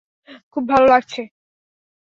খুব 0.51 0.63
ভালো 0.69 0.85
লাগছে। 0.87 1.21